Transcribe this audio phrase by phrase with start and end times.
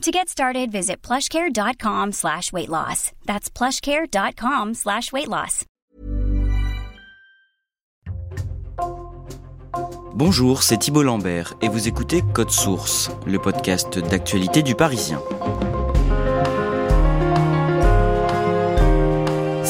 [0.00, 3.12] To get started, visit plushcare.com slash weight loss.
[3.26, 5.66] That's plushcare.com slash weight loss.
[10.14, 15.20] Bonjour, c'est Thibault Lambert et vous écoutez Code Source, le podcast d'actualité du Parisien.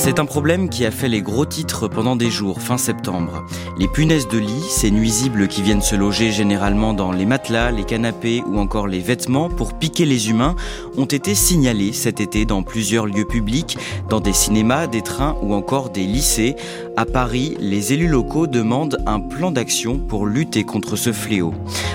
[0.02, 3.44] C'est un problème qui a fait les gros titres pendant des jours fin septembre.
[3.76, 7.84] Les punaises de lit, ces nuisibles qui viennent se loger généralement dans les matelas, les
[7.84, 10.56] canapés ou encore les vêtements pour piquer les humains,
[10.96, 13.76] ont été signalés cet été dans plusieurs lieux publics,
[14.08, 16.56] dans des cinémas, des trains ou encore des lycées.
[16.96, 21.52] À Paris, les élus locaux demandent un plan d'action pour lutter contre ce fléau.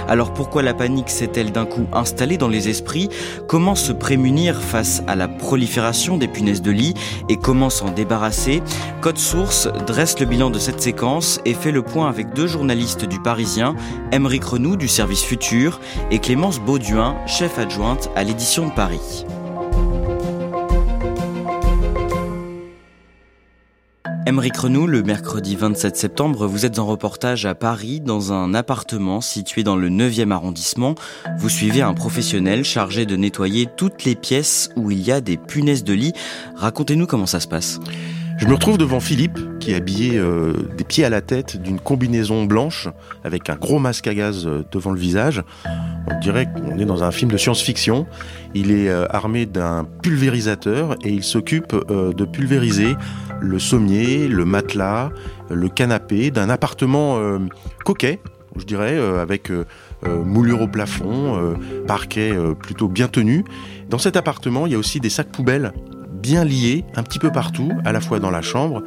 [0.07, 3.09] Alors pourquoi la panique s'est-elle d'un coup installée dans les esprits?
[3.47, 6.93] Comment se prémunir face à la prolifération des punaises de lit
[7.29, 8.61] et comment s'en débarrasser?
[9.01, 13.05] Code Source dresse le bilan de cette séquence et fait le point avec deux journalistes
[13.05, 13.75] du Parisien,
[14.11, 15.79] Émeric Renou du service Futur
[16.11, 19.25] et Clémence Bauduin, chef adjointe à l'édition de Paris.
[24.35, 29.21] Émeric Renou, le mercredi 27 septembre, vous êtes en reportage à Paris dans un appartement
[29.21, 30.95] situé dans le 9e arrondissement.
[31.37, 35.37] Vous suivez un professionnel chargé de nettoyer toutes les pièces où il y a des
[35.37, 36.11] punaises de lit.
[36.57, 37.79] Racontez-nous comment ça se passe.
[38.37, 41.79] Je me retrouve devant Philippe, qui est habillé euh, des pieds à la tête d'une
[41.79, 42.89] combinaison blanche
[43.23, 45.43] avec un gros masque à gaz euh, devant le visage.
[46.07, 48.05] On dirait qu'on est dans un film de science-fiction.
[48.53, 52.95] Il est euh, armé d'un pulvérisateur et il s'occupe euh, de pulvériser
[53.41, 55.09] le sommier, le matelas,
[55.49, 57.39] le canapé d'un appartement euh,
[57.83, 58.19] coquet,
[58.55, 59.51] je dirais, avec
[60.05, 61.57] moulure au plafond,
[61.87, 63.43] parquet plutôt bien tenu.
[63.89, 65.73] Dans cet appartement, il y a aussi des sacs poubelles
[66.09, 68.81] bien liés un petit peu partout, à la fois dans la chambre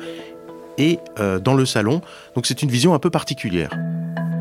[0.79, 2.01] et dans le salon.
[2.35, 3.69] Donc c'est une vision un peu particulière.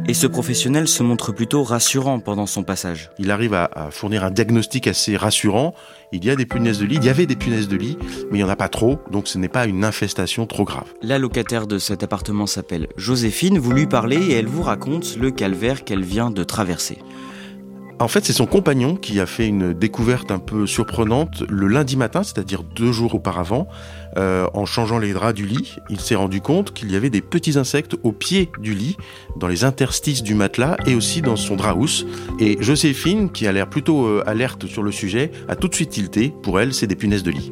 [0.09, 3.12] Et ce professionnel se montre plutôt rassurant pendant son passage.
[3.19, 5.73] Il arrive à, à fournir un diagnostic assez rassurant.
[6.13, 7.97] Il y a des punaises de lit, il y avait des punaises de lit,
[8.31, 10.88] mais il n'y en a pas trop, donc ce n'est pas une infestation trop grave.
[11.01, 15.29] La locataire de cet appartement s'appelle Joséphine, vous lui parlez et elle vous raconte le
[15.29, 17.00] calvaire qu'elle vient de traverser.
[18.00, 21.97] En fait, c'est son compagnon qui a fait une découverte un peu surprenante le lundi
[21.97, 23.68] matin, c'est-à-dire deux jours auparavant.
[24.18, 27.22] Euh, en changeant les draps du lit, il s'est rendu compte qu'il y avait des
[27.22, 28.97] petits insectes au pied du lit,
[29.36, 31.75] dans les interstices du matelas et aussi dans son drap.
[32.40, 35.90] Et Joséphine, qui a l'air plutôt euh, alerte sur le sujet, a tout de suite
[35.90, 36.34] tilté.
[36.44, 37.52] Pour elle, c'est des punaises de lit.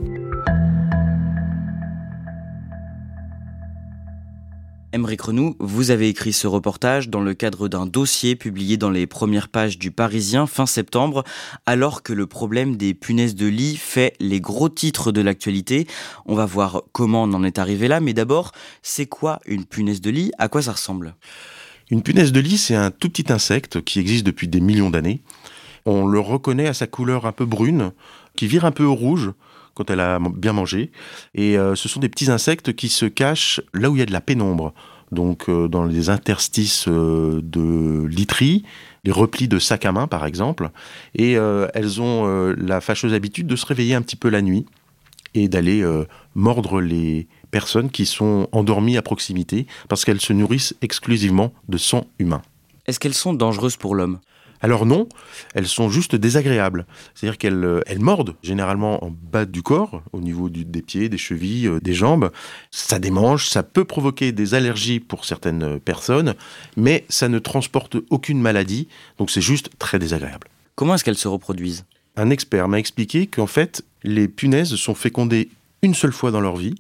[4.95, 9.07] Émeric Renou, vous avez écrit ce reportage dans le cadre d'un dossier publié dans les
[9.07, 11.25] premières pages du Parisien fin septembre,
[11.66, 15.85] alors que le problème des punaises de lit fait les gros titres de l'actualité.
[16.25, 18.53] On va voir comment on en est arrivé là, mais d'abord,
[18.84, 20.31] c'est quoi une punaise de lit?
[20.38, 21.17] À quoi ça ressemble?
[21.91, 25.22] Une punaise de lit, c'est un tout petit insecte qui existe depuis des millions d'années.
[25.85, 27.91] On le reconnaît à sa couleur un peu brune,
[28.38, 29.34] qui vire un peu au rouge
[29.75, 30.91] quand elle a bien mangé.
[31.35, 34.05] Et euh, ce sont des petits insectes qui se cachent là où il y a
[34.07, 34.73] de la pénombre.
[35.11, 38.63] Donc euh, dans les interstices euh, de literie,
[39.03, 40.71] les replis de sac à main par exemple.
[41.13, 42.25] Et elles ont
[42.57, 44.65] la fâcheuse habitude de se réveiller un petit peu la nuit
[45.35, 45.85] et d'aller
[46.33, 52.07] mordre les personnes qui sont endormies à proximité parce qu'elles se nourrissent exclusivement de sang
[52.17, 52.41] humain.
[52.87, 54.19] Est-ce qu'elles sont dangereuses pour l'homme?
[54.61, 55.07] Alors non,
[55.53, 56.85] elles sont juste désagréables.
[57.13, 61.09] C'est-à-dire qu'elles euh, elles mordent généralement en bas du corps, au niveau du- des pieds,
[61.09, 62.31] des chevilles, euh, des jambes.
[62.72, 66.34] Ça démange, ça peut provoquer des allergies pour certaines euh, personnes,
[66.78, 68.87] mais ça ne transporte aucune maladie,
[69.17, 70.47] donc c'est juste très désagréable.
[70.75, 71.85] Comment est-ce qu'elles se reproduisent?
[72.16, 75.49] Un expert m'a expliqué qu'en fait, les punaises sont fécondées
[75.81, 76.75] une seule fois dans leur vie,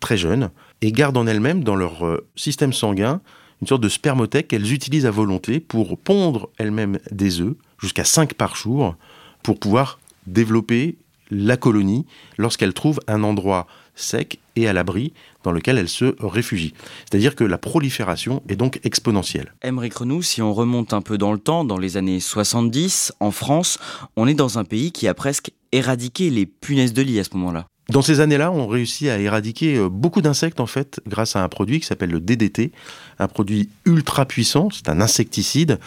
[0.00, 3.20] très jeunes, et gardent en elles-mêmes, dans leur système sanguin,
[3.60, 8.34] une sorte de spermothèque qu'elles utilisent à volonté pour pondre elles-mêmes des œufs, jusqu'à 5
[8.34, 8.94] par jour,
[9.42, 10.96] pour pouvoir développer
[11.30, 12.06] la colonie
[12.36, 15.12] lorsqu'elles trouvent un endroit sec et à l'abri
[15.42, 16.72] dans lequel elles se réfugient.
[17.08, 19.52] C'est-à-dire que la prolifération est donc exponentielle.
[19.62, 23.30] Emmerich Renou, si on remonte un peu dans le temps, dans les années 70, en
[23.30, 23.78] France,
[24.16, 27.30] on est dans un pays qui a presque éradiqué les punaises de lit à ce
[27.34, 27.66] moment-là.
[27.90, 31.48] Dans ces années-là, on réussit à éradiquer euh, beaucoup d'insectes en fait grâce à un
[31.48, 32.70] produit qui s'appelle le DDT,
[33.18, 35.78] un produit ultra puissant, c'est un insecticide.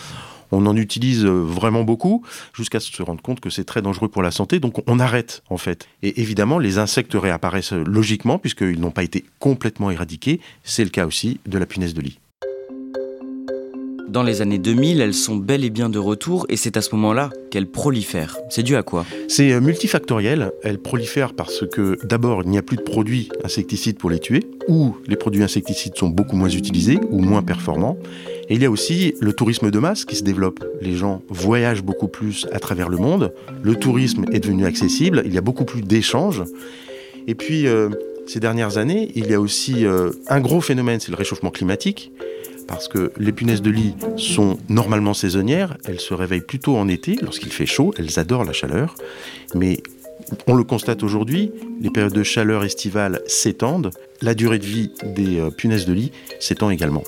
[0.51, 4.23] On en utilise euh, vraiment beaucoup jusqu'à se rendre compte que c'est très dangereux pour
[4.23, 4.59] la santé.
[4.59, 5.87] Donc on arrête en fait.
[6.01, 10.41] Et évidemment, les insectes réapparaissent logiquement puisqu'ils n'ont pas été complètement éradiqués.
[10.63, 12.19] C'est le cas aussi de la punaise de lit.
[14.11, 16.93] Dans les années 2000, elles sont bel et bien de retour et c'est à ce
[16.95, 18.35] moment-là qu'elles prolifèrent.
[18.49, 19.05] C'est dû à quoi?
[19.29, 20.51] C'est euh, multifactoriel.
[20.63, 24.41] Elles prolifèrent parce que d'abord, il n'y a plus de produits insecticides pour les tuer,
[24.67, 27.97] ou les produits insecticides sont beaucoup moins utilisés ou moins performants.
[28.49, 30.61] Et il y a aussi le tourisme de masse qui se développe.
[30.81, 33.33] Les gens voyagent beaucoup plus à travers le monde.
[33.63, 35.21] Le tourisme est devenu accessible.
[35.23, 36.43] Il y a beaucoup plus d'échanges.
[37.27, 37.87] Et puis, euh,
[38.27, 42.11] ces dernières années, il y a aussi euh, un gros phénomène, c'est le réchauffement climatique
[42.71, 47.17] parce que les punaises de lit sont normalement saisonnières, elles se réveillent plutôt en été
[47.21, 48.95] lorsqu'il fait chaud, elles adorent la chaleur,
[49.53, 49.83] mais
[50.47, 51.51] on le constate aujourd'hui,
[51.81, 53.91] les périodes de chaleur estivale s'étendent,
[54.21, 57.03] la durée de vie des euh, punaises de lit s'étend également.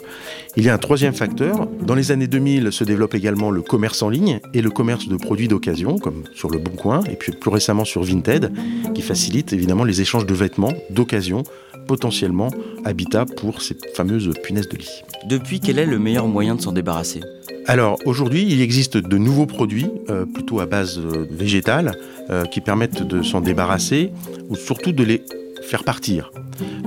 [0.58, 1.68] Il y a un troisième facteur.
[1.82, 5.16] Dans les années 2000 se développe également le commerce en ligne et le commerce de
[5.16, 8.52] produits d'occasion, comme sur le Bon Coin, et puis plus récemment sur Vinted,
[8.94, 11.44] qui facilite évidemment les échanges de vêtements d'occasion,
[11.88, 12.50] potentiellement
[12.86, 15.02] habitat pour ces fameuses punaises de lit.
[15.26, 17.22] Depuis, quel est le meilleur moyen de s'en débarrasser?
[17.66, 21.94] Alors aujourd'hui, il existe de nouveaux produits, euh, plutôt à base euh, végétale,
[22.30, 24.12] euh, qui permettent de s'en débarrasser
[24.50, 25.24] ou surtout de les
[25.62, 26.32] faire partir.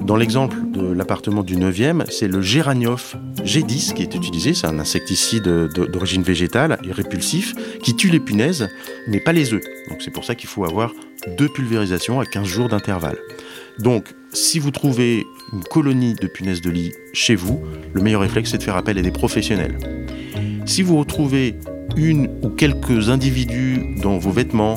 [0.03, 4.53] Dans l'exemple de l'appartement du 9e, c'est le Géranioph G10 qui est utilisé.
[4.53, 8.69] C'est un insecticide d'origine végétale et répulsif qui tue les punaises,
[9.09, 9.65] mais pas les œufs.
[9.89, 10.93] Donc c'est pour ça qu'il faut avoir
[11.39, 13.17] deux pulvérisations à 15 jours d'intervalle.
[13.79, 17.63] Donc si vous trouvez une colonie de punaises de lit chez vous,
[17.93, 19.79] le meilleur réflexe c'est de faire appel à des professionnels.
[20.65, 21.55] Si vous retrouvez
[21.97, 24.77] une ou quelques individus dans vos vêtements,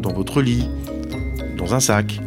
[0.00, 0.68] dans votre lit,
[1.56, 2.20] dans un sac,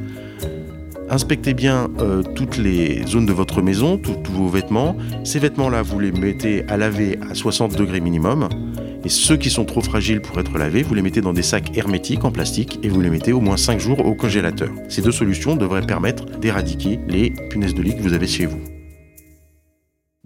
[1.09, 4.97] inspectez bien euh, toutes les zones de votre maison, tous vos vêtements.
[5.23, 8.49] Ces vêtements-là, vous les mettez à laver à 60 degrés minimum.
[9.05, 11.77] Et ceux qui sont trop fragiles pour être lavés, vous les mettez dans des sacs
[11.77, 14.71] hermétiques en plastique et vous les mettez au moins 5 jours au congélateur.
[14.89, 18.74] Ces deux solutions devraient permettre d'éradiquer les punaises de lit que vous avez chez vous.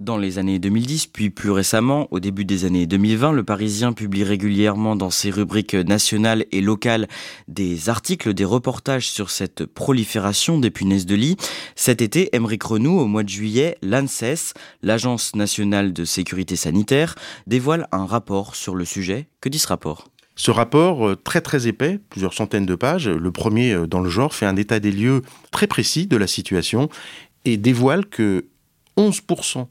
[0.10, 4.24] Dans les années 2010, puis plus récemment, au début des années 2020, le Parisien publie
[4.24, 7.08] régulièrement dans ses rubriques nationales et locales
[7.48, 11.38] des articles, des reportages sur cette prolifération des punaises de lit.
[11.76, 17.14] Cet été, Émeric Renou, au mois de juillet, l'ANSES, l'Agence nationale de sécurité sanitaire,
[17.46, 19.28] dévoile un rapport sur le sujet.
[19.42, 20.08] Que dit ce rapport?
[20.36, 24.10] Ce rapport, euh, très très épais, plusieurs centaines de pages, le premier euh, dans le
[24.10, 25.22] genre, fait un état des lieux
[25.52, 26.90] très précis de la situation
[27.46, 28.48] et dévoile que
[28.98, 29.68] 11%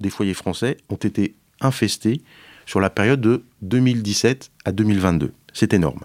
[0.00, 2.22] des foyers français ont été infestés
[2.66, 5.32] sur la période de 2017 à 2022.
[5.52, 6.00] C'est énorme.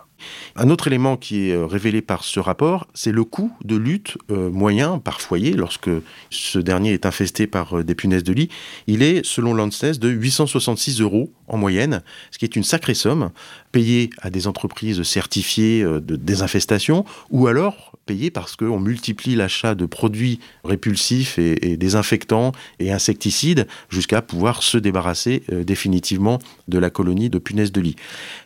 [0.57, 4.17] Un autre élément qui est euh, révélé par ce rapport, c'est le coût de lutte
[4.31, 5.89] euh, moyen par foyer lorsque
[6.29, 8.49] ce dernier est infesté par euh, des punaises de lit.
[8.87, 13.31] Il est, selon l'ANSES, de 866 euros en moyenne, ce qui est une sacrée somme
[13.73, 19.85] payée à des entreprises certifiées de désinfestation ou alors payée parce qu'on multiplie l'achat de
[19.85, 27.37] produits répulsifs et, désinfectants et insecticides jusqu'à pouvoir se débarrasser définitivement de la colonie de
[27.37, 27.95] punaises de lit.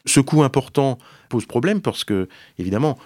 [0.05, 0.97] Ce coût important
[1.29, 2.97] pose problème parce que, évidemment,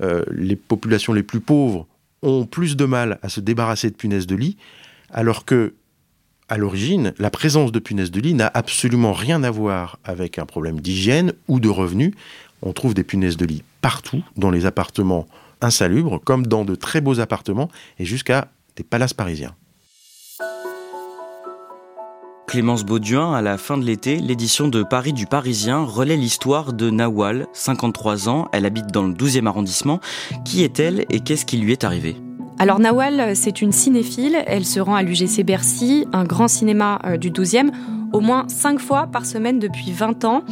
[0.00, 1.86] euh, les populations les plus pauvres
[2.22, 4.56] ont plus de mal à se débarrasser de punaises de lit,
[5.10, 5.74] alors que,
[6.48, 10.46] à l'origine, la présence de punaises de lit n'a absolument rien à voir avec un
[10.46, 12.14] problème d'hygiène ou de revenus.
[12.62, 15.26] On trouve des punaises de lit partout, dans les appartements
[15.60, 19.54] insalubres, comme dans de très beaux appartements, et jusqu'à des palaces parisiens.
[22.52, 26.90] Clémence Bauduin, à la fin de l'été, l'édition de Paris du Parisien relaie l'histoire de
[26.90, 30.00] Nawal, 53 ans, elle habite dans le 12e arrondissement.
[30.44, 32.14] Qui est-elle et qu'est-ce qui lui est arrivé?
[32.58, 37.16] Alors Nawal, c'est une cinéphile, elle se rend à l'UGC Bercy, un grand cinéma euh,
[37.16, 37.70] du 12e,
[38.12, 40.42] au moins 5 fois par semaine depuis 20 ans.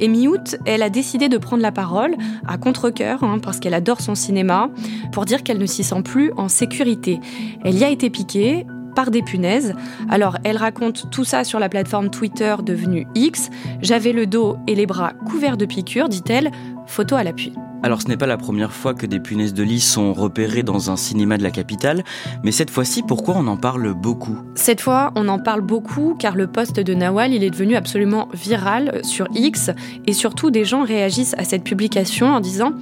[0.00, 2.16] Et mi-août, elle a décidé de prendre la parole,
[2.48, 4.70] à contre-coeur, hein, parce qu'elle adore son cinéma,
[5.12, 7.20] pour dire qu'elle ne s'y sent plus en sécurité.
[7.64, 9.74] Elle y a été piquée, par des punaises.
[10.08, 13.50] Alors elle raconte tout ça sur la plateforme Twitter devenue X.
[13.82, 16.50] J'avais le dos et les bras couverts de piqûres, dit-elle,
[16.86, 17.52] photo à l'appui.
[17.82, 20.90] Alors ce n'est pas la première fois que des punaises de lit sont repérées dans
[20.90, 22.04] un cinéma de la capitale,
[22.42, 24.38] mais cette fois-ci, pourquoi on en parle beaucoup?
[24.54, 28.28] Cette fois, on en parle beaucoup car le poste de Nawal, il est devenu absolument
[28.34, 29.70] viral sur X
[30.06, 32.72] et surtout des gens réagissent à cette publication en disant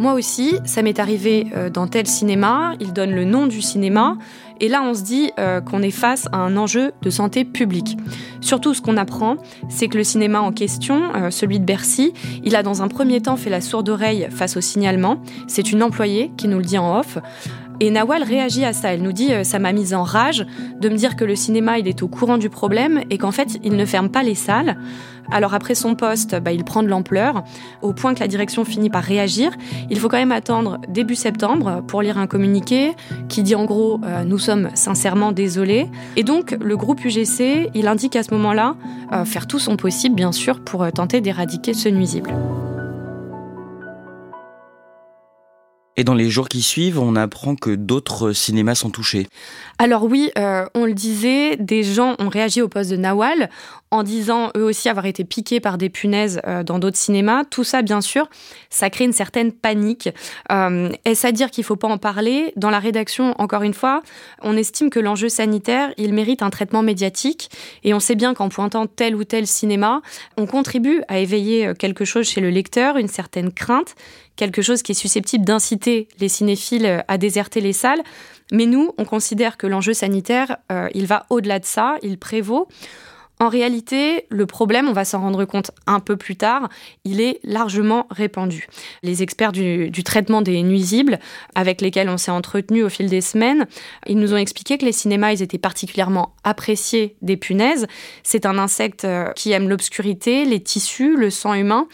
[0.00, 4.16] Moi aussi, ça m'est arrivé euh, dans tel cinéma, il donne le nom du cinéma,
[4.60, 7.96] et là on se dit euh, qu'on est face à un enjeu de santé publique.
[8.40, 9.36] Surtout ce qu'on apprend,
[9.68, 12.12] c'est que le cinéma en question, euh, celui de Bercy,
[12.44, 15.20] il a dans un premier temps fait la sourde oreille face au signalement.
[15.46, 17.18] C'est une employée qui nous le dit en off.
[17.80, 18.92] Et Nawal réagit à ça.
[18.92, 20.46] Elle nous dit Ça m'a mise en rage
[20.80, 23.58] de me dire que le cinéma, il est au courant du problème et qu'en fait,
[23.62, 24.76] il ne ferme pas les salles.
[25.30, 27.44] Alors après son poste, bah, il prend de l'ampleur,
[27.82, 29.52] au point que la direction finit par réagir.
[29.90, 32.92] Il faut quand même attendre début septembre pour lire un communiqué
[33.28, 35.86] qui dit en gros euh, Nous sommes sincèrement désolés».
[36.16, 38.76] Et donc le groupe UGC, il indique à ce moment-là
[39.12, 42.32] euh, faire tout son possible, bien sûr, pour euh, tenter d'éradiquer ce nuisible.
[45.98, 49.26] Et dans les jours qui suivent, on apprend que d'autres cinémas sont touchés.
[49.78, 53.50] Alors oui, euh, on le disait, des gens ont réagi au poste de Nawal
[53.90, 57.42] en disant eux aussi avoir été piqués par des punaises euh, dans d'autres cinémas.
[57.44, 58.28] Tout ça, bien sûr,
[58.70, 60.10] ça crée une certaine panique.
[60.52, 62.52] Euh, Est-ce à dire qu'il ne faut pas en parler?
[62.54, 64.02] Dans la rédaction, encore une fois,
[64.40, 67.50] on estime que l'enjeu sanitaire, il mérite un traitement médiatique.
[67.82, 70.02] Et on sait bien qu'en pointant tel ou tel cinéma,
[70.36, 73.96] on contribue à éveiller quelque chose chez le lecteur, une certaine crainte
[74.38, 78.02] quelque chose qui est susceptible d'inciter les cinéphiles à déserter les salles.
[78.50, 82.68] Mais nous, on considère que l'enjeu sanitaire, euh, il va au-delà de ça, il prévaut.
[83.40, 86.68] En réalité, le problème, on va s'en rendre compte un peu plus tard,
[87.04, 88.66] il est largement répandu.
[89.04, 91.20] Les experts du, du traitement des nuisibles,
[91.54, 93.66] avec lesquels on s'est entretenu au fil des semaines,
[94.08, 97.86] ils nous ont expliqué que les cinémas, ils étaient particulièrement appréciés des punaises.
[98.24, 101.86] C'est un insecte euh, qui aime l'obscurité, les tissus, le sang humain.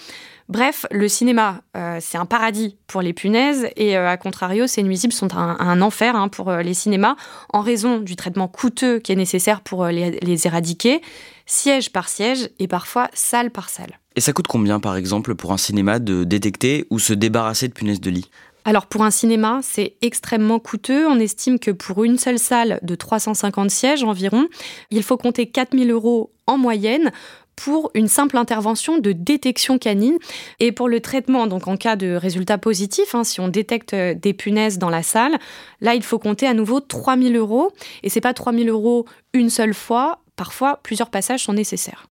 [0.49, 4.83] Bref, le cinéma, euh, c'est un paradis pour les punaises et euh, à contrario, ces
[4.83, 7.17] nuisibles sont un, enfer hein, pour euh, les cinémas
[7.53, 11.01] en raison du traitement coûteux qui est nécessaire pour les, les éradiquer,
[11.47, 13.99] siège par siège et parfois salle par salle.
[14.17, 17.73] Et ça coûte combien par exemple pour un cinéma de détecter ou se débarrasser de
[17.73, 18.31] punaises de lit?
[18.67, 21.07] Alors pour un cinéma, c'est extrêmement coûteux.
[21.07, 24.47] On estime que pour une seule salle de 350 sièges environ,
[24.91, 27.13] il faut compter 4000 euros en moyenne
[27.57, 30.19] pour une simple intervention de détection canine
[30.61, 34.15] et pour le traitement, donc en cas de résultat positif, hein, si on détecte euh,
[34.15, 35.39] des punaises dans la salle,
[35.81, 39.75] là il faut compter à nouveau 3000 euros et c'est pas 3000 euros une seule
[39.75, 42.07] fois, parfois plusieurs passages sont nécessaires.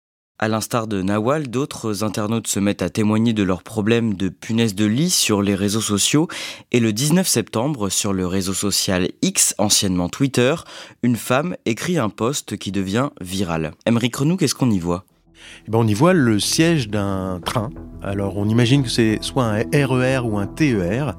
[0.42, 4.74] À l'instar de Nawal, d'autres internautes se mettent à témoigner de leurs problèmes de punaises
[4.74, 6.28] de lit sur les réseaux sociaux.
[6.72, 10.54] Et le 19 septembre, sur le réseau social X, anciennement Twitter,
[11.02, 13.72] une femme écrit un post qui devient viral.
[13.84, 15.04] Emery Renou, qu'est-ce qu'on y voit?
[15.66, 17.70] Eh ben, on y voit le siège d'un train.
[18.02, 21.16] Alors on imagine que c'est soit un RER e ou un TER.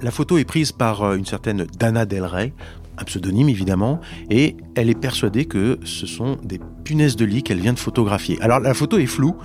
[0.00, 2.52] La photo est prise par euh, une certaine Dana Del Rey,
[2.98, 4.00] un pseudonyme évidemment,
[4.30, 8.38] et elle est persuadée que ce sont des punaises de lit qu'elle vient de photographier.
[8.40, 9.36] Alors la photo est floue.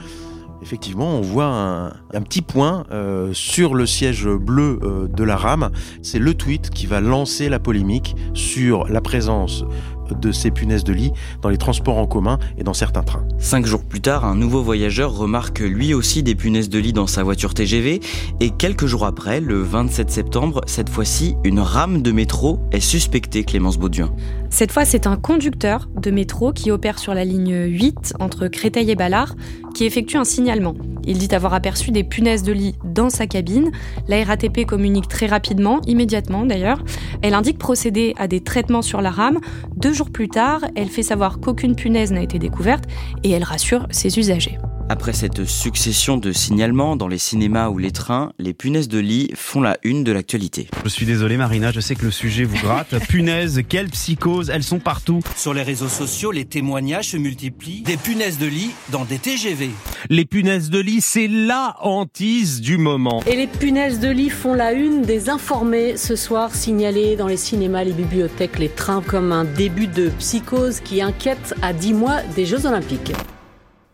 [0.61, 5.71] Effectivement, on voit un, petit point euh, sur le siège bleu euh, de la rame.
[6.01, 9.65] C'est le tweet qui va lancer la polémique sur la présence
[10.13, 13.25] de ces punaises de lit dans les transports en commun et dans certains trains.
[13.39, 17.07] Cinq jours plus tard, un nouveau voyageur remarque lui aussi des punaises de lit dans
[17.07, 17.99] sa voiture TGV
[18.39, 23.43] et quelques jours après, le 27 septembre, cette fois-ci, une rame de métro est suspectée,
[23.43, 24.13] Clémence Bauduin.
[24.49, 28.91] Cette fois, c'est un conducteur de métro qui opère sur la ligne 8 entre Créteil
[28.91, 29.35] et Ballard
[29.73, 30.75] qui effectue un signalement.
[31.05, 33.71] Il dit avoir aperçu des punaises de lit dans sa cabine.
[34.07, 36.83] La RATP communique très rapidement, immédiatement d'ailleurs.
[37.21, 39.39] Elle indique procéder à des traitements sur la rame.
[39.75, 42.85] Deux jours plus tard, elle fait savoir qu'aucune punaise n'a été découverte
[43.23, 44.57] et elle rassure ses usagers.
[44.89, 49.31] Après cette succession de signalements dans les cinémas ou les trains, les punaises de lit
[49.33, 50.67] font la une de l'actualité.
[50.83, 52.93] Je suis désolé Marina, je sais que le sujet vous gratte.
[53.07, 55.21] punaises, quelle psychose, elles sont partout.
[55.37, 57.81] Sur les réseaux sociaux, les témoignages se multiplient.
[57.83, 59.69] Des punaises de lit dans des TGV.
[60.09, 63.21] Les punaises de lit, c'est la hantise du moment.
[63.25, 67.37] Et les punaises de lit font la une des informés ce soir, signalés dans les
[67.37, 72.21] cinémas, les bibliothèques, les trains comme un début de psychose qui inquiète à 10 mois
[72.35, 73.13] des Jeux Olympiques.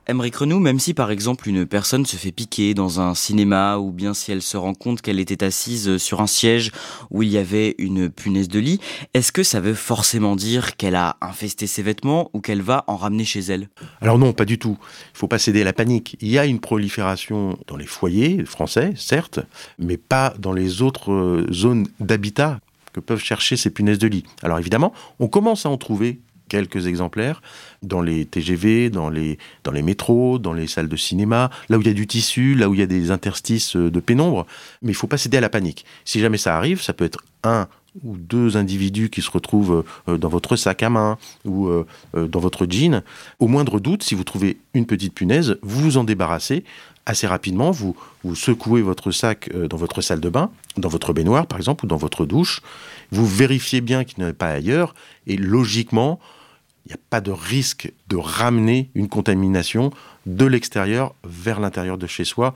[0.10, 3.92] Emery Renou, même si par exemple une personne se fait piquer dans un cinéma ou
[3.92, 6.72] bien si elle se rend compte qu'elle était assise sur un siège
[7.12, 8.80] où il y avait une punaise de lit,
[9.14, 12.96] est-ce que ça veut forcément dire qu'elle a infesté ses vêtements ou qu'elle va en
[12.96, 13.70] ramener chez elle?
[14.02, 14.80] Alors non, pas du tout.
[15.14, 16.18] Il faut pas céder à la panique.
[16.22, 19.40] Il y a une prolifération dans les foyers français, certes,
[19.78, 22.60] mais pas dans les autres euh, zones d'habitat
[22.94, 24.24] que peuvent chercher ces punaises de lit.
[24.42, 27.42] Alors évidemment, on commence à en trouver quelques exemplaires
[27.82, 31.82] dans les TGV, dans les, dans les métros, dans les salles de cinéma, là où
[31.82, 34.46] il y a du tissu, là où il y a des interstices euh, de pénombre.
[34.82, 35.86] Mais il faut pas céder à la panique.
[36.06, 37.68] Si jamais ça arrive, ça peut être un
[38.04, 42.40] ou deux individus qui se retrouvent euh, dans votre sac à main ou euh, dans
[42.40, 43.02] votre jean,
[43.40, 46.64] au moindre doute, si vous trouvez une petite punaise, vous vous en débarrassez
[47.06, 51.48] assez rapidement, vous, vous secouez votre sac dans votre salle de bain, dans votre baignoire
[51.48, 52.62] par exemple, ou dans votre douche,
[53.12, 54.94] vous vérifiez bien qu'il a pas ailleurs,
[55.26, 56.20] et logiquement,
[56.86, 59.92] il n'y a pas de risque de ramener une contamination
[60.26, 62.54] de l'extérieur vers l'intérieur de chez soi,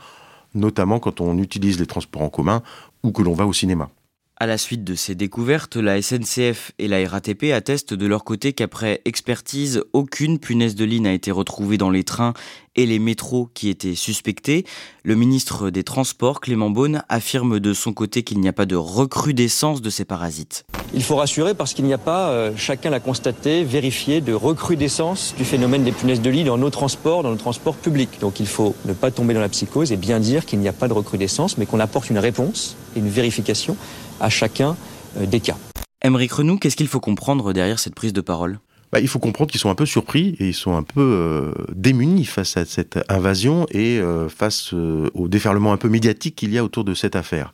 [0.53, 2.63] notamment quand on utilise les transports en commun
[3.03, 3.89] ou que l'on va au cinéma.
[4.37, 8.51] À la suite de ces découvertes, la SNCF et la RATP attestent de leur côté
[8.51, 12.33] qu'après expertise, aucune punaise de lit n'a été retrouvée dans les trains
[12.75, 14.65] et les métros qui étaient suspectés.
[15.03, 18.75] Le ministre des Transports, Clément Beaune, affirme de son côté qu'il n'y a pas de
[18.75, 20.65] recrudescence de ces parasites.
[20.93, 25.33] Il faut rassurer parce qu'il n'y a pas, euh, chacun l'a constaté, vérifié, de recrudescence
[25.37, 28.19] du phénomène des punaises de lit dans nos transports, dans nos transports publics.
[28.19, 30.73] Donc il faut ne pas tomber dans la psychose et bien dire qu'il n'y a
[30.73, 33.75] pas de recrudescence, mais qu'on apporte une réponse et une vérification
[34.19, 34.75] à chacun
[35.17, 35.57] euh, des cas.
[36.03, 38.59] Émeric Renou, qu'est-ce qu'il faut comprendre derrière cette prise de parole?
[38.93, 41.51] Bah, il faut comprendre qu'ils sont un peu surpris et ils sont un peu euh,
[41.73, 46.59] démunis face à cette invasion et euh, face au déferlement un peu médiatique qu'il y
[46.59, 47.51] a autour de cette affaire.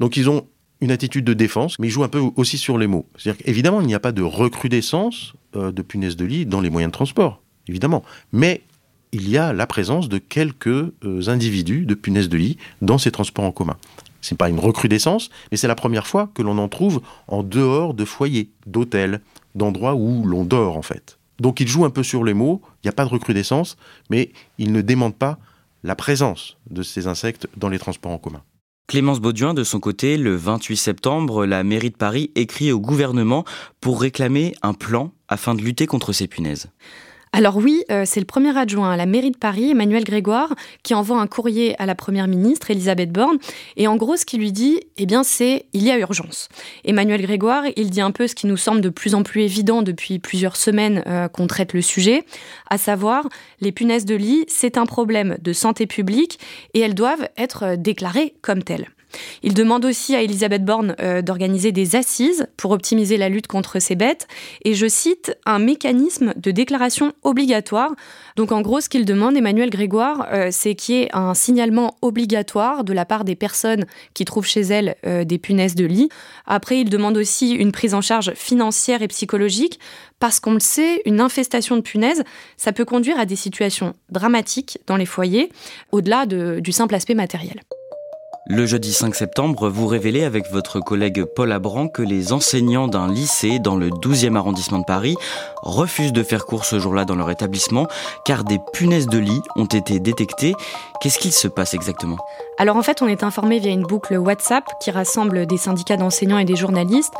[0.00, 0.48] Donc ils ont
[0.80, 3.06] une attitude de défense, mais ils jouent un peu aussi sur les mots.
[3.16, 6.90] C'est-à-dire qu'évidemment, il n'y a pas de recrudescence de punaises de lit dans les moyens
[6.90, 8.02] de transport, évidemment.
[8.32, 8.62] Mais
[9.12, 10.92] il y a la présence de quelques
[11.28, 13.76] individus de punaises de lit dans ces transports en commun.
[14.22, 17.42] Ce n'est pas une recrudescence, mais c'est la première fois que l'on en trouve en
[17.42, 19.20] dehors de foyers, d'hôtels,
[19.54, 21.18] d'endroits où l'on dort en fait.
[21.38, 23.76] Donc il joue un peu sur les mots, il n'y a pas de recrudescence,
[24.10, 25.38] mais il ne démente pas
[25.82, 28.42] la présence de ces insectes dans les transports en commun.
[28.86, 33.44] Clémence Bauduin, de son côté, le 28 septembre, la mairie de Paris écrit au gouvernement
[33.80, 36.70] pour réclamer un plan afin de lutter contre ces punaises.
[37.32, 40.94] Alors oui, euh, c'est le premier adjoint à la mairie de Paris, Emmanuel Grégoire, qui
[40.94, 43.38] envoie un courrier à la première ministre, Elisabeth Borne.
[43.76, 46.48] Et en gros, ce qu'il lui dit, eh bien, c'est il y a urgence.
[46.84, 49.82] Emmanuel Grégoire, il dit un peu ce qui nous semble de plus en plus évident
[49.82, 52.24] depuis plusieurs semaines euh, qu'on traite le sujet,
[52.68, 53.28] à savoir
[53.60, 56.40] les punaises de lit, c'est un problème de santé publique
[56.74, 58.88] et elles doivent être déclarées comme telles.
[59.42, 63.78] Il demande aussi à Elisabeth Borne euh, d'organiser des assises pour optimiser la lutte contre
[63.80, 64.26] ces bêtes
[64.64, 67.90] et je cite un mécanisme de déclaration obligatoire.
[68.36, 71.96] Donc en gros, ce qu'il demande, Emmanuel Grégoire, euh, c'est qu'il y ait un signalement
[72.02, 76.08] obligatoire de la part des personnes qui trouvent chez elles euh, des punaises de lit.
[76.46, 79.78] Après, il demande aussi une prise en charge financière et psychologique
[80.18, 82.22] parce qu'on le sait, une infestation de punaises,
[82.58, 85.50] ça peut conduire à des situations dramatiques dans les foyers,
[85.92, 87.62] au-delà du simple aspect matériel.
[88.52, 93.06] Le jeudi 5 septembre, vous révélez avec votre collègue Paul Abran que les enseignants d'un
[93.06, 95.14] lycée dans le 12e arrondissement de Paris
[95.62, 97.86] refusent de faire cours ce jour-là dans leur établissement
[98.24, 100.54] car des punaises de lit ont été détectées.
[101.00, 102.16] Qu'est-ce qu'il se passe exactement?
[102.58, 106.38] Alors en fait, on est informé via une boucle WhatsApp qui rassemble des syndicats d'enseignants
[106.38, 107.14] et des journalistes.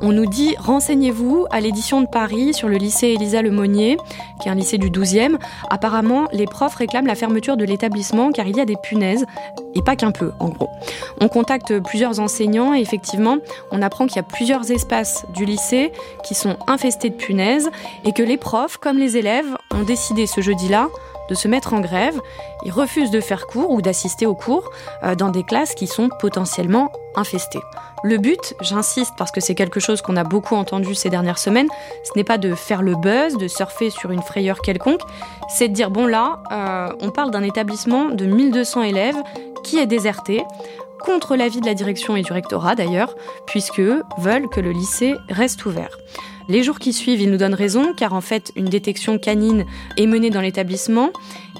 [0.00, 3.96] On nous dit renseignez-vous à l'édition de Paris sur le lycée Elisa Lemonnier,
[4.40, 5.38] qui est un lycée du 12e.
[5.70, 9.26] Apparemment, les profs réclament la fermeture de l'établissement car il y a des punaises,
[9.74, 10.67] et pas qu'un peu en gros.
[11.20, 13.38] On contacte plusieurs enseignants et effectivement,
[13.70, 15.92] on apprend qu'il y a plusieurs espaces du lycée
[16.24, 17.70] qui sont infestés de punaises
[18.04, 20.88] et que les profs, comme les élèves, ont décidé ce jeudi-là
[21.28, 22.18] de se mettre en grève.
[22.64, 24.70] Ils refusent de faire cours ou d'assister aux cours
[25.02, 27.60] euh, dans des classes qui sont potentiellement infestées.
[28.04, 31.68] Le but, j'insiste parce que c'est quelque chose qu'on a beaucoup entendu ces dernières semaines,
[32.04, 35.00] ce n'est pas de faire le buzz, de surfer sur une frayeur quelconque,
[35.48, 39.20] c'est de dire bon là, euh, on parle d'un établissement de 1200 élèves
[39.64, 40.44] qui est déserté
[41.00, 43.14] contre l'avis de la direction et du rectorat d'ailleurs,
[43.46, 43.80] puisque
[44.18, 45.98] veulent que le lycée reste ouvert.
[46.48, 49.66] Les jours qui suivent, ils nous donnent raison, car en fait, une détection canine
[49.98, 51.10] est menée dans l'établissement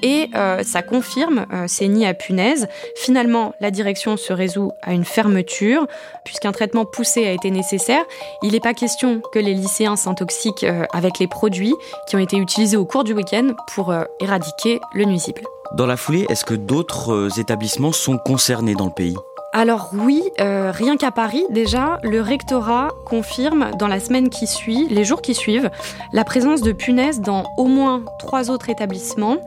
[0.02, 2.68] et euh, ça confirme euh, ces nids à punaises.
[2.96, 5.86] Finalement, la direction se résout à une fermeture,
[6.24, 8.02] puisqu'un traitement poussé a été nécessaire.
[8.42, 11.74] Il n'est pas question que les lycéens s'intoxiquent euh, avec les produits
[12.08, 15.42] qui ont été utilisés au cours du week-end pour éradiquer le nuisible.
[15.74, 19.16] Dans la foulée, est-ce que d'autres établissements sont concernés dans le pays?
[19.54, 24.86] Alors oui, euh, rien qu'à Paris, déjà, le rectorat confirme dans la semaine qui suit,
[24.90, 25.70] les jours qui suivent,
[26.12, 29.38] la présence de punaises dans au moins trois autres établissements.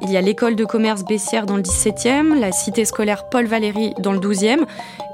[0.00, 3.94] Il y a l'école de commerce Bessières dans le 17e, la cité scolaire Paul Valéry
[3.98, 4.64] dans le 12e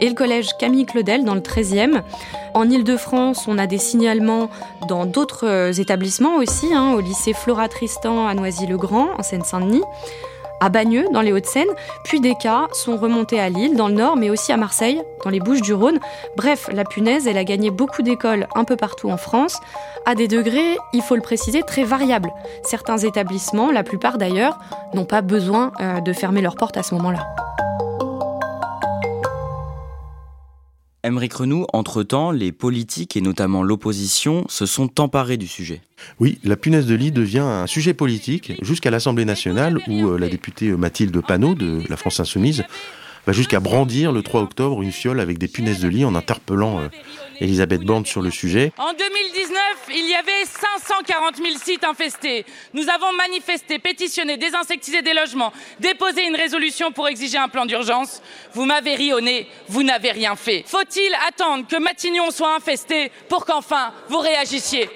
[0.01, 2.03] et le collège Camille Claudel dans le 13e.
[2.53, 4.51] En Ile-de-France, on a des signalements
[4.89, 9.83] dans d'autres euh, établissements aussi, hein, au lycée Flora Tristan à Noisy-le-Grand, en Seine-Saint-Denis
[10.65, 11.69] à Bagneux, dans les Hauts-de-Seine,
[12.05, 15.29] puis des cas sont remontés à Lille, dans le Nord, mais aussi à Marseille, dans
[15.29, 15.99] les Bouches-du-Rhône.
[16.39, 19.59] Bref, la punaise, elle a gagné beaucoup d'écoles un peu partout en France,
[20.07, 22.33] à des degrés, il faut le préciser, très variables.
[22.63, 24.59] Certains établissements, la plupart d'ailleurs,
[24.95, 27.27] n'ont pas besoin euh, de fermer leurs portes à ce moment-là.
[31.05, 35.83] Émeric Renou, entre-temps, les politiques et notamment l'opposition se sont emparés du sujet.
[36.21, 40.29] Oui, la punaise de lit devient un sujet politique jusqu'à l'Assemblée nationale où euh, la
[40.29, 42.65] députée Mathilde Panot de la France Insoumise
[43.27, 46.81] va jusqu'à brandir le 3 octobre une fiole avec des punaises de lit en interpellant
[46.81, 46.89] euh,
[47.41, 48.73] Elisabeth Borne sur le sujet.
[48.79, 49.59] En 2019,
[49.91, 52.45] il y avait 540 000 sites infestés.
[52.75, 58.23] Nous avons manifesté, pétitionné, désinsectisé des logements, déposé une résolution pour exiger un plan d'urgence.
[58.53, 60.65] Vous m'avez ri au nez, vous n'avez rien fait.
[60.67, 64.89] Faut-il attendre que Matignon soit infesté pour qu'enfin vous réagissiez?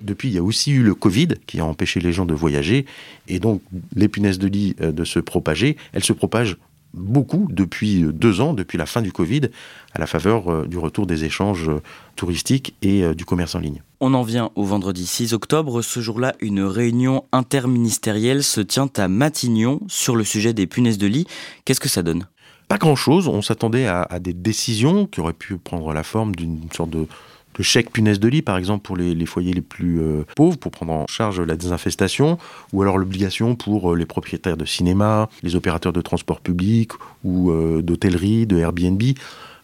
[0.00, 2.86] Depuis, il y a aussi eu le Covid qui a empêché les gens de voyager
[3.26, 3.62] et donc
[3.94, 5.76] les punaises de lit euh, de se propager.
[5.92, 6.56] Elles se propagent
[6.94, 9.42] beaucoup depuis deux ans, depuis la fin du Covid,
[9.94, 11.82] à la faveur euh, du retour des échanges euh,
[12.16, 13.82] touristiques et euh, du commerce en ligne.
[14.00, 15.82] On en vient au vendredi 6 octobre.
[15.82, 21.06] Ce jour-là, une réunion interministérielle se tient à Matignon sur le sujet des punaises de
[21.06, 21.26] lit.
[21.64, 22.26] Qu'est-ce que ça donne?
[22.68, 23.28] Pas grand-chose.
[23.28, 27.06] On s'attendait à, à, des décisions qui auraient pu prendre la forme d'une sorte de
[27.58, 30.70] le chèque punaise de lit, par exemple, pour les, foyers les plus euh, pauvres, pour
[30.70, 32.38] prendre en charge la désinfestation,
[32.72, 36.92] ou alors l'obligation pour euh, les propriétaires de cinéma, les opérateurs de transport public
[37.24, 39.02] ou euh, d'hôtellerie, de Airbnb,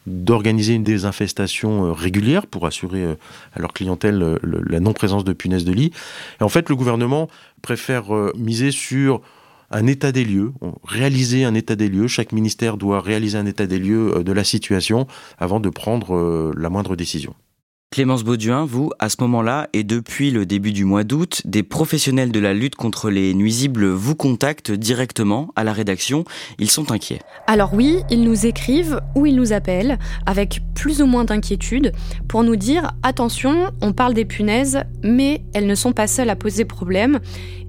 [0.06, 3.16] d'organiser une désinfestation régulière pour assurer
[3.54, 5.92] à leur clientèle la non-présence de punaises de lit.
[6.40, 7.30] Et en fait, le gouvernement
[7.62, 8.04] préfère
[8.36, 9.22] miser sur
[9.70, 10.52] un état des lieux,
[10.84, 12.06] réaliser un état des lieux.
[12.06, 15.06] Chaque ministère doit réaliser un état des lieux de la situation
[15.38, 17.34] avant de prendre la moindre décision.
[17.94, 22.32] Clémence Bauduin, vous, à ce moment-là, et depuis le début du mois d'août, des professionnels
[22.32, 26.24] de la lutte contre les nuisibles vous contactent directement à la rédaction.
[26.58, 27.20] Ils sont inquiets.
[27.46, 31.92] Alors oui, ils nous écrivent ou ils nous appellent avec plus ou moins d'inquiétude
[32.26, 36.34] pour nous dire attention, on parle des punaises, mais elles ne sont pas seules à
[36.34, 37.20] poser problème.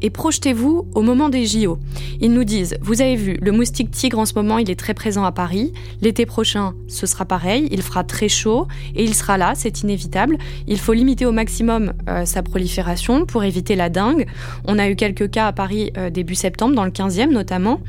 [0.01, 1.77] Et projetez-vous au moment des JO.
[2.19, 4.93] Ils nous disent, vous avez vu, le moustique tigre en ce moment, il est très
[4.95, 5.71] présent à Paris.
[6.01, 10.14] L'été prochain, ce sera pareil, il fera très chaud et il sera là, c'est inévitable.
[10.67, 14.25] Il faut limiter au maximum euh, sa prolifération pour éviter la dengue.
[14.65, 17.81] On a eu quelques cas à Paris euh, début septembre, dans le 15e notamment.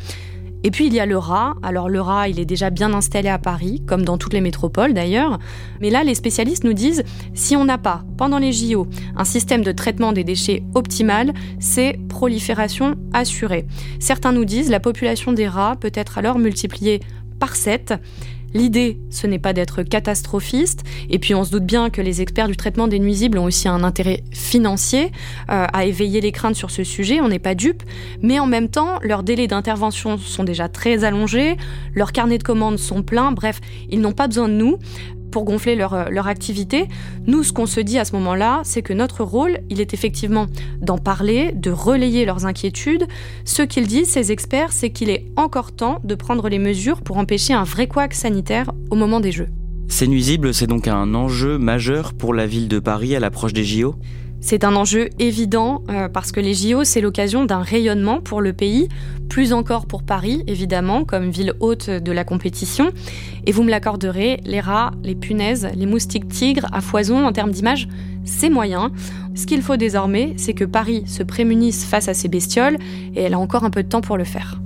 [0.64, 1.54] Et puis il y a le rat.
[1.62, 4.94] Alors le rat, il est déjà bien installé à Paris, comme dans toutes les métropoles
[4.94, 5.38] d'ailleurs.
[5.80, 9.62] Mais là, les spécialistes nous disent, si on n'a pas, pendant les JO, un système
[9.62, 13.66] de traitement des déchets optimal, c'est prolifération assurée.
[14.00, 17.00] Certains nous disent, la population des rats peut être alors multipliée
[17.38, 17.94] par 7.
[18.56, 22.48] L'idée, ce n'est pas d'être catastrophiste, et puis on se doute bien que les experts
[22.48, 25.12] du traitement des nuisibles ont aussi un intérêt financier
[25.50, 27.82] euh, à éveiller les craintes sur ce sujet, on n'est pas dupe,
[28.22, 31.58] mais en même temps, leurs délais d'intervention sont déjà très allongés,
[31.94, 34.78] leurs carnets de commandes sont pleins, bref, ils n'ont pas besoin de nous
[35.36, 36.88] pour gonfler leur, euh, leur activité.
[37.26, 40.46] Nous, ce qu'on se dit à ce moment-là, c'est que notre rôle, il est effectivement
[40.80, 43.06] d'en parler, de relayer leurs inquiétudes.
[43.44, 47.18] Ce qu'ils disent, ces experts, c'est qu'il est encore temps de prendre les mesures pour
[47.18, 49.48] empêcher un vrai couac sanitaire au moment des Jeux.
[49.88, 53.62] C'est nuisible, c'est donc un enjeu majeur pour la ville de Paris à l'approche des
[53.62, 53.94] JO
[54.46, 58.52] c'est un enjeu évident euh, parce que les JO, c'est l'occasion d'un rayonnement pour le
[58.52, 58.88] pays,
[59.28, 62.92] plus encore pour Paris, évidemment, comme ville haute de la compétition.
[63.44, 67.50] Et vous me l'accorderez, les rats, les punaises, les moustiques tigres à foison en termes
[67.50, 67.88] d'image,
[68.24, 68.92] c'est moyen.
[69.34, 72.78] Ce qu'il faut désormais, c'est que Paris se prémunisse face à ces bestioles
[73.16, 74.60] et elle a encore un peu de temps pour le faire.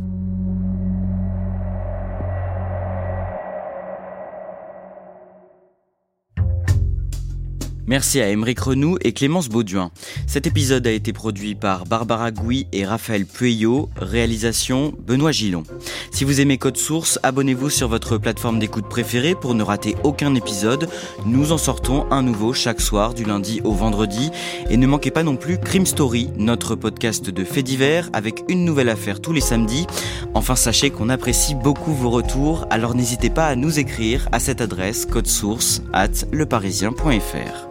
[7.91, 9.91] Merci à Émeric Renou et Clémence Bauduin.
[10.29, 15.65] Cet épisode a été produit par Barbara Gouy et Raphaël Pueyo, réalisation Benoît Gillon.
[16.13, 20.37] Si vous aimez Code Source, abonnez-vous sur votre plateforme d'écoute préférée pour ne rater aucun
[20.37, 20.89] épisode.
[21.27, 24.31] Nous en sortons un nouveau chaque soir du lundi au vendredi.
[24.71, 28.65] Et ne manquez pas non plus Crime Story, notre podcast de faits divers avec une
[28.65, 29.89] nouvelle affaire tous les samedis.
[30.35, 34.61] Enfin, sachez qu'on apprécie beaucoup vos retours, alors n'hésitez pas à nous écrire à cette
[34.61, 37.71] adresse code source at leparisien.fr.